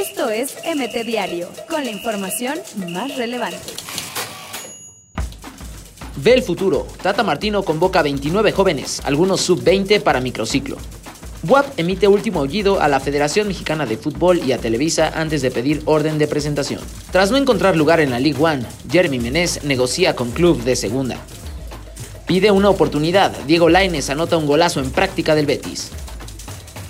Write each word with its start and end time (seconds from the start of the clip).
Esto 0.00 0.30
es 0.30 0.56
MT 0.64 1.04
Diario, 1.04 1.50
con 1.68 1.84
la 1.84 1.90
información 1.90 2.58
más 2.88 3.18
relevante. 3.18 3.58
Ve 6.16 6.32
el 6.32 6.42
futuro. 6.42 6.86
Tata 7.02 7.22
Martino 7.22 7.62
convoca 7.62 8.00
29 8.00 8.52
jóvenes, 8.52 9.02
algunos 9.04 9.42
sub-20 9.42 10.00
para 10.00 10.22
microciclo. 10.22 10.78
WAP 11.46 11.78
emite 11.78 12.08
último 12.08 12.40
aullido 12.40 12.80
a 12.80 12.88
la 12.88 12.98
Federación 12.98 13.48
Mexicana 13.48 13.84
de 13.84 13.98
Fútbol 13.98 14.40
y 14.42 14.52
a 14.52 14.58
Televisa 14.58 15.12
antes 15.14 15.42
de 15.42 15.50
pedir 15.50 15.82
orden 15.84 16.16
de 16.16 16.28
presentación. 16.28 16.80
Tras 17.12 17.30
no 17.30 17.36
encontrar 17.36 17.76
lugar 17.76 18.00
en 18.00 18.10
la 18.10 18.20
League 18.20 18.42
One, 18.42 18.64
Jeremy 18.90 19.18
Menez 19.18 19.64
negocia 19.64 20.16
con 20.16 20.30
club 20.30 20.62
de 20.62 20.76
segunda. 20.76 21.18
Pide 22.26 22.50
una 22.50 22.70
oportunidad. 22.70 23.36
Diego 23.46 23.68
Laines 23.68 24.08
anota 24.08 24.38
un 24.38 24.46
golazo 24.46 24.80
en 24.80 24.92
práctica 24.92 25.34
del 25.34 25.44
Betis. 25.44 25.90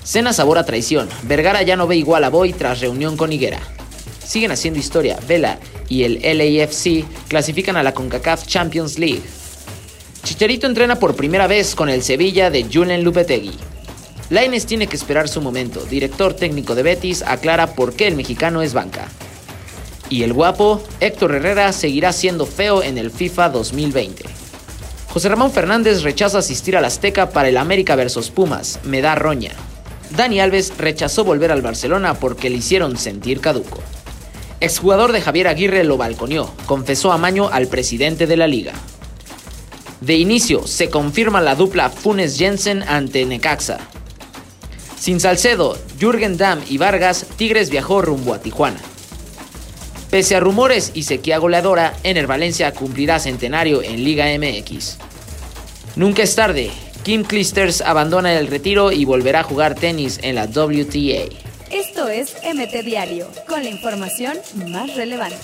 Cena 0.05 0.33
sabor 0.33 0.59
a 0.59 0.65
traición. 0.65 1.09
Vergara 1.23 1.63
ya 1.63 1.77
no 1.77 1.87
ve 1.87 1.97
igual 1.97 2.25
a 2.25 2.31
Boy 2.31 2.53
tras 2.53 2.81
reunión 2.81 3.17
con 3.17 3.33
Higuera. 3.33 3.61
Siguen 4.25 4.51
haciendo 4.51 4.81
historia. 4.81 5.19
Vela 5.27 5.59
y 5.89 6.05
el 6.05 6.21
LAFC 6.23 7.05
clasifican 7.29 7.77
a 7.77 7.83
la 7.83 7.93
CONCACAF 7.93 8.47
Champions 8.47 8.99
League. 8.99 9.23
Chicharito 10.23 10.67
entrena 10.67 10.97
por 10.99 11.17
primera 11.17 11.47
vez 11.47 11.75
con 11.75 11.89
el 11.89 12.03
Sevilla 12.03 12.51
de 12.51 12.67
Julen 12.73 13.03
Lupetegui. 13.03 13.59
Laines 14.31 14.67
tiene 14.67 14.87
que 14.87 14.97
esperar 14.97 15.29
su 15.29 15.41
momento. 15.41 15.81
Director 15.85 16.35
técnico 16.35 16.75
de 16.75 16.85
Betis 16.85 17.23
aclara 17.23 17.75
por 17.75 17.95
qué 17.95 18.07
el 18.07 18.17
mexicano 18.17 18.63
es 18.63 18.73
banca. 18.73 19.09
Y 20.09 20.23
el 20.23 20.33
guapo, 20.33 20.83
Héctor 21.01 21.35
Herrera, 21.35 21.73
seguirá 21.73 22.13
siendo 22.13 22.47
feo 22.47 22.83
en 22.83 22.99
el 22.99 23.11
FIFA 23.11 23.49
2020. 23.51 24.25
José 25.09 25.29
Ramón 25.29 25.51
Fernández 25.51 26.03
rechaza 26.03 26.39
asistir 26.39 26.77
al 26.77 26.85
Azteca 26.85 27.31
para 27.31 27.49
el 27.49 27.57
América 27.57 27.97
vs 27.97 28.31
Pumas. 28.31 28.79
Me 28.85 29.01
da 29.01 29.17
roña. 29.17 29.51
Dani 30.17 30.41
Alves 30.41 30.73
rechazó 30.77 31.25
volver 31.25 31.53
al 31.53 31.63
Barcelona 31.63 32.15
porque 32.15 32.51
le 32.51 32.57
hicieron 32.57 32.97
sentir 32.97 33.41
caduco. 33.41 33.83
Exjugador 34.61 35.13
de 35.13 35.23
Javier 35.23 35.49
Aguirre 35.49 35.85
lo 35.85 35.97
balconeó, 35.97 36.53
confesó 36.67 37.13
amaño 37.13 37.49
al 37.49 37.69
presidente 37.69 38.27
de 38.27 38.37
la 38.37 38.47
liga. 38.47 38.73
De 40.01 40.17
inicio, 40.17 40.67
se 40.67 40.91
confirma 40.91 41.41
la 41.41 41.55
dupla 41.55 41.91
Funes 41.91 42.39
Jensen 42.39 42.83
ante 42.83 43.25
Necaxa. 43.25 43.79
Sin 44.99 45.21
Salcedo, 45.21 45.79
Jürgen 45.99 46.37
Damm 46.37 46.61
y 46.69 46.77
Vargas, 46.79 47.27
Tigres 47.37 47.71
viajó 47.71 48.03
rumbo 48.03 48.35
a 48.35 48.41
Tijuana. 48.41 48.81
Pese 50.11 50.37
a 50.37 50.41
rumores 50.41 50.91
y 50.93 51.05
sequía 51.05 51.39
goleadora, 51.39 51.95
Ener 52.03 52.27
Valencia 52.27 52.73
cumplirá 52.73 53.19
centenario 53.19 53.83
en 53.83 54.05
Liga 54.05 54.27
MX. 54.39 54.99
Nunca 55.97 56.23
es 56.23 56.35
tarde, 56.35 56.71
Kim 57.03 57.25
Clijsters 57.25 57.81
abandona 57.81 58.39
el 58.39 58.47
retiro 58.47 58.93
y 58.93 59.07
volverá 59.07 59.41
a 59.41 59.43
jugar 59.43 59.75
tenis 59.75 60.21
en 60.23 60.35
la 60.35 60.45
WTA. 60.45 61.35
Esto 61.71 62.09
es 62.09 62.37
MT 62.45 62.85
Diario, 62.85 63.27
con 63.49 63.63
la 63.63 63.71
información 63.71 64.37
más 64.69 64.95
relevante. 64.97 65.39